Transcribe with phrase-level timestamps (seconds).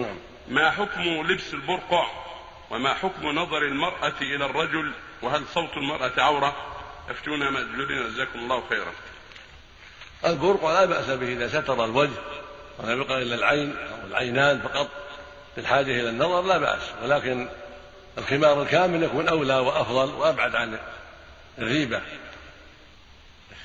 [0.00, 0.16] نعم.
[0.48, 2.06] ما حكم لبس البرقع
[2.70, 4.92] وما حكم نظر المرأة إلى الرجل
[5.22, 6.56] وهل صوت المرأة عورة؟
[7.10, 8.92] أفتونا مأجورين جزاكم الله خيرا.
[10.24, 12.20] البرقع لا بأس به إذا ستر الوجه
[12.78, 14.88] ولم يبقى إلا العين أو العينان فقط
[15.56, 17.48] بالحاجة إلى النظر لا بأس ولكن
[18.18, 20.78] الخمار الكامل يكون أولى وأفضل وأبعد عن
[21.58, 22.00] الريبة.